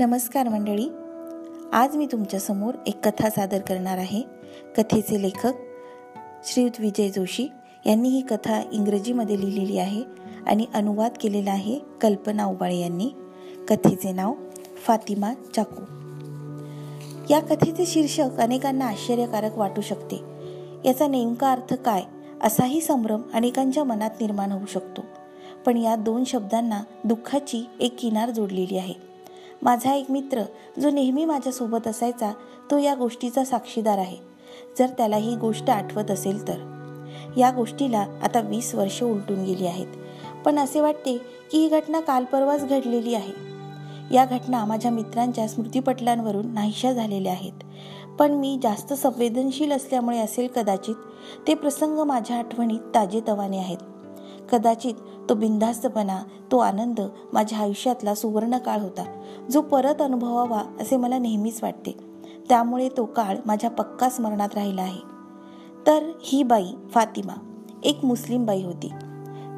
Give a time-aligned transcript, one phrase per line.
[0.00, 0.88] नमस्कार मंडळी.
[1.72, 4.22] आज मी तुमच्यासमोर एक कथा सादर करणार आहे.
[4.76, 5.52] कथेचे लेखक
[6.44, 7.48] श्रीयुत विजय जोशी
[7.86, 10.02] यांनी ही कथा इंग्रजीमध्ये लिहिलेली आहे
[10.46, 13.10] आणि अनुवाद केलेला आहे कल्पना उबाळे यांनी.
[13.68, 14.34] कथेचे नाव
[14.86, 15.82] फातिमा चाकू.
[17.30, 20.20] या कथेचे शीर्षक अनेकांना आश्चर्यकारक वाटू शकते.
[20.84, 22.02] याचा नेमका अर्थ काय
[22.42, 25.00] असाही संभ्रम अनेकांच्या मनात निर्माण होऊ शकतो.
[25.66, 29.09] पण या दोन शब्दांना दुःखाची एक किनार जोडलेली आहे.
[29.62, 30.42] माझा एक मित्र
[30.80, 32.32] जो नेहमी माझ्यासोबत असायचा
[32.70, 34.16] तो या गोष्टीचा साक्षीदार आहे.
[34.78, 36.80] जर त्याला ही गोष्ट आठवत असेल तर.
[37.36, 39.86] या गोष्टीला आता वीस वर्ष उलटून गेली आहेत.
[40.44, 41.18] पण असे वाटते
[41.50, 43.50] की ही घटना काल परवाच घडलेली आहे.
[44.14, 47.52] या घटना माझ्या मित्रांच्या स्मृतीपटलांवरून नाहीशा झालेल्या आहेत.
[48.18, 50.94] पण मी जास्त संवेदनशील असल्यामुळे असेल कदाचित
[51.46, 53.78] ते प्रसंग माझ्या आठवणीत ताजेतवाने आहेत.
[54.52, 54.94] कदाचित
[55.28, 57.00] तो बिनधास्तपणा तो आनंद
[57.32, 59.22] माझ्या आयुष्यातला सुवर्ण काळ होता.
[59.50, 61.96] जो परत अनुभवावा असे मला नेहमीच वाटते.
[62.48, 65.10] त्यामुळे तो काळ माझ्या पक्का स्मरणात राहिला आहे.
[65.86, 67.32] तर ही बाई फातिमा
[67.84, 68.92] एक मुस्लिम बाई होती.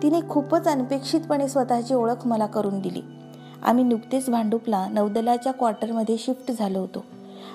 [0.03, 3.01] तिने खूपच अनपेक्षितपणे स्वतःची ओळख मला करून दिली.
[3.63, 7.05] आम्ही नुकतेच भांडुपला नौदलाच्या क्वार्टरमध्ये शिफ्ट झालो होतो.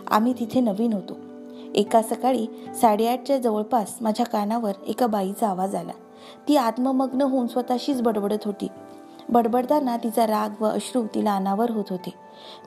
[0.08, 1.14] आम्ही तिथे नवीन होतो.
[1.76, 2.48] एका सकाळी
[2.82, 5.92] साडेआठच्या जवळपास माझ्या कानावर एका बाईचा आवाज आला.
[6.48, 8.68] ती आत्ममग्न होऊन स्वतःशीच बडबडत होती.
[9.30, 12.14] बडबडताना तिचा राग व अश्रू तिला अनावर होत होते.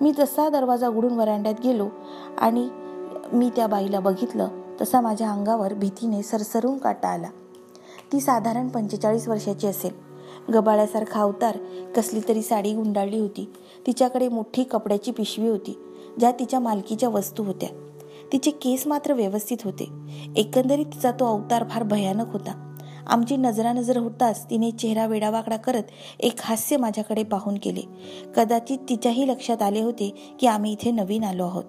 [0.00, 1.89] मी जसा दरवाजा उघडून वरांड्यात गेलो
[2.39, 2.69] आणि
[3.33, 4.48] मी त्या बाईला बघितलं
[4.80, 7.28] तसा माझ्या अंगावर भीतीने सरसरून काटा आला.
[8.12, 10.11] ती साधारण पंचेचाळीस वर्षाची असेल.
[10.52, 11.58] गबाळ्यासारखा अवतार
[11.97, 13.52] कसली तरी साडी गुंडाळली होती.
[13.86, 15.78] तिच्याकडे मोठी कपड्याची पिशवी होती
[16.19, 17.69] ज्या तिच्या मालकीच्या वस्तू होत्या.
[18.33, 19.89] तिचे केस मात्र व्यवस्थित होते.
[20.36, 22.70] एकंदरीत तिचा तो अवतार फार भयानक होता.
[23.11, 25.83] आमची नजरानजर होताच तिने चेहरा वेडावाकडा करत
[26.20, 27.80] एक हास्य माझ्याकडे पाहून केले.
[28.36, 31.64] कदाचित तिच्याही लक्षात आले होते की आम्ही इथे नवीन आलो आहोत.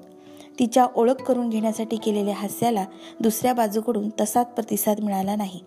[0.60, 2.86] तिच्या ओळख करून घेण्यासाठी केलेल्या हास्याला
[3.20, 5.60] दुसऱ्या बाजूकडून तसाच प्रतिसाद मिळाला नाही.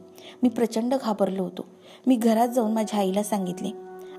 [0.43, 1.65] मी प्रचंड घाबरलो होतो.
[2.07, 3.71] मी घरात जाऊन माझ्या आईला सांगितले.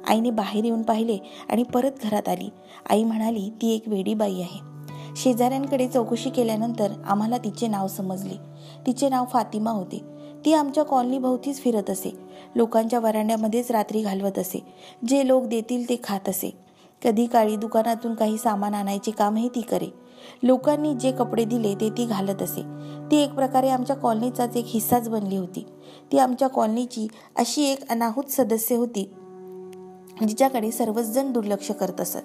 [0.07, 1.17] आईने बाहेर येऊन पाहिले
[1.49, 2.49] आणि परत घरात आली.
[2.89, 4.59] आई म्हणाली ती एक वेडी बाई आहे.
[5.15, 8.35] शेजाऱ्यांकडे चौकशी केल्यानंतर आम्हाला तिचे नाव समजले.
[8.87, 10.14] तिचे नाव फातिमा होते.
[10.45, 12.15] ती आमच्या कॉलनीभोवतीच फिरत असे.
[12.55, 14.63] लोकांच्या वरांड्यामध्येच रात्री घालवत असे.
[15.07, 16.57] जे लोक देतील ते खात असे.
[17.03, 19.93] कधी काळी दुकानातून काही सामान आणायचे कामही ती करे.
[20.43, 22.61] लोकांनी जे कपडे दिले ते ती घालत असे.
[23.11, 25.65] ती एक प्रकारे आमच्या कॉलनीचाच एक हिस्साच बनली होती.
[26.11, 29.13] ती आमच्या कॉलनीची अशी एक अनाहूत सदस्य होती.
[30.23, 32.17] जिच्याकडे सर्वचजण दुर्लक्ष करत असत.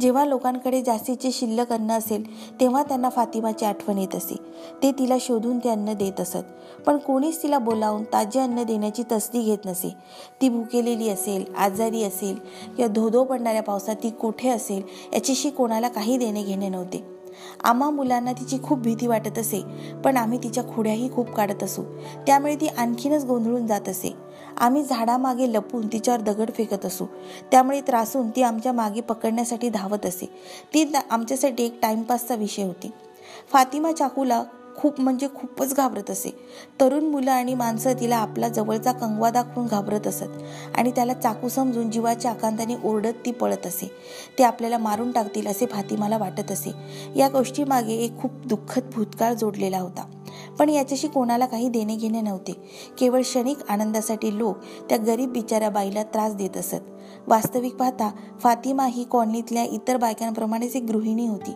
[0.00, 2.24] जेव्हा लोकांकडे जास्तीचे शिल्लक अन्न असेल
[2.60, 4.34] तेव्हा त्यांना फातिमाची आठवण येत असे.
[4.82, 6.44] ते तिला शोधून ते अन्न देत असत.
[6.86, 9.94] पण कोणीच तिला बोलावून ताजे अन्न देण्याची तसदी घेत नसे.
[10.40, 12.34] ती भुकेलेली असेल आजारी असेल
[12.76, 14.82] किंवा धोधो पडणाऱ्या पावसात ती कुठे असेल
[15.12, 17.15] याच्याशी कोणाला काही देणे घेणे नव्हते.
[17.64, 19.62] आम्हा मुलांना तिची खूप भीती वाटत असे
[20.04, 21.82] पण आम्ही तिच्या खुड्याही खूप काढत असू.
[22.26, 24.16] त्यामुळे ती आणखीनच गोंधळून जात असे.
[24.56, 27.04] आम्ही झाडामागे लपून तिच्यावर दगड फेकत असू.
[27.50, 30.26] त्यामुळे त्रासून ती आमच्या मागे पकडण्यासाठी धावत असे.
[30.74, 32.90] ती आमच्यासाठी एक टाइमपासचा विषय होती.
[33.52, 34.44] फातिमा चाकूला
[34.76, 36.30] खूप म्हणजे खूपच घाबरत असे.
[36.80, 40.42] तरुण मुलं आणि माणसं तिला आपला जवळचा कंगवा दाखवून घाबरत असत
[40.74, 43.90] आणि त्याला चाकू समजून जीवाच्या आकांताने ओरडत ती पळत असे.
[44.38, 46.72] ते आपल्याला मारून टाकतील असे फातिमाला वाटत असे.
[47.16, 50.04] या गोष्टीमागे एक खूप दुःखद भूतकाळ जोडलेला होता.
[50.58, 52.52] पण याच्याशी कोणाला काही देणे घेणे नव्हते.
[52.98, 54.56] केवळ क्षणिक आनंदासाठी लोक
[54.88, 56.76] त्या गरीब बिचाऱ्या बाईला त्रास देत असत.
[57.26, 58.10] वास्तविक पाहता
[58.40, 61.52] फातिमा ही कॉलनीतल्या इतर बायकांप्रमाणेच एक गृहिणी होती.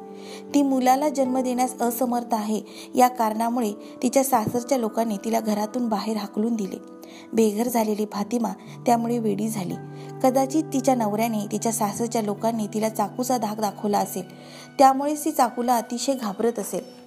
[0.54, 2.60] ती मुलाला जन्म देण्यास असमर्थ आहे
[2.94, 7.00] या कारणामुळे तिच्या सासरच्या लोकांनी तिला घरातून बाहेर हाकलून दिले.
[7.32, 8.48] बेघर झालेली फातिमा
[8.86, 9.74] त्यामुळे वेडी झाली.
[10.22, 14.24] कदाचित तिच्या नवऱ्याने तिच्या सासरच्या लोकांनी तिला चाकूचा धाक दाखवला असेल.
[14.78, 16.99] त्यामुळेच ती चाकूला अतिशय घाबरत असेल.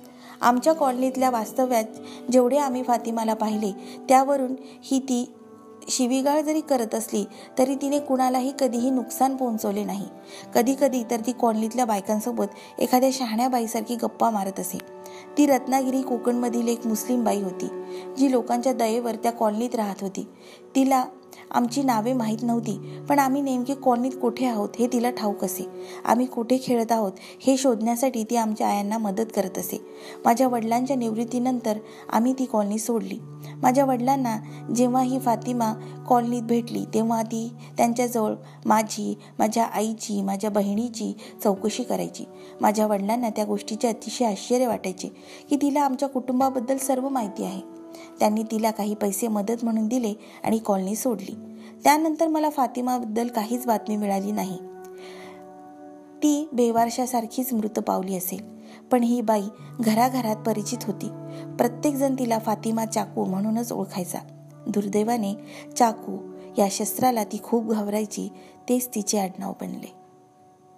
[0.43, 3.71] आमच्या कॉलनीतल्या वास्तव्यात जेवढे आम्ही फातिमाला पाहिले
[4.09, 5.31] त्यावरून ही ती
[5.89, 7.23] शिवीगाळ जरी करत असली
[7.57, 10.05] तरी तिने कुणालाही कधीही नुकसान पोहोचवले नाही.
[10.55, 14.77] कधी कधी तर ती कॉलनीतल्या बायकांसोबत एखाद्या शहाण्या बाईसारखी गप्पा मारत असे.
[15.37, 17.67] ती रत्नागिरी कोकणमधील एक मुस्लिम बाई होती
[18.17, 20.27] जी लोकांच्या दयेवर त्या कॉलनीत राहत होती.
[20.75, 21.03] तिला
[21.53, 22.77] आमची नावे माहीत नव्हती
[23.09, 25.65] पण आम्ही नेमके कॉलनीत कुठे आहोत हे तिला ठाऊक असे.
[26.05, 27.11] आम्ही कुठे खेळत आहोत
[27.41, 29.77] हे शोधण्यासाठी ती आमच्या आयांना मदत करत असे.
[30.25, 31.77] माझ्या वडिलांच्या निवृत्तीनंतर
[32.09, 33.19] आम्ही ती कॉलनी सोडली.
[33.55, 34.37] माझ्या वडिलांना
[34.75, 35.73] जेव्हा ही फातिमा
[36.07, 37.47] कॉलनीत भेटली तेव्हा ती
[37.77, 38.33] त्यांच्याजवळ
[38.65, 41.13] माझी माझ्या आईची माझ्या बहिणीची
[41.43, 42.25] चौकशी करायची.
[42.61, 45.07] माझ्या वडिलांना त्या गोष्टीचे अतिशय आश्चर्य वाटायचे
[45.49, 47.61] की तिला आमच्या कुटुंबाबद्दल सर्व माहिती आहे.
[48.19, 50.13] त्यांनी तिला काही पैसे मदत म्हणून दिले
[50.43, 51.35] आणि कॉलनी सोडली.
[51.83, 54.57] त्यानंतर मला फातिमाबद्दल काहीच बातमी मिळाली नाही.
[56.17, 58.53] ती बेवारशासारखीच मृत पावली असेल.
[58.91, 59.41] पण ही बाई
[59.79, 61.07] घराघरात परिचित होती.
[61.57, 64.19] प्रत्येकजण तिला फातिमा चाकू म्हणूनच ओळखायचा.
[64.67, 65.33] दुर्दैवाने
[65.77, 66.17] चाकू
[66.57, 68.29] या शस्त्राला ती खूप घाबरायची
[68.69, 69.93] तेच तिचे आडनाव बनले.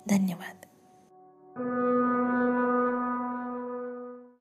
[0.10, 0.66] धन्यवाद.